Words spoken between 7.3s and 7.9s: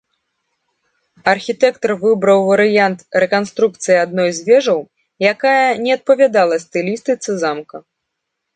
замка.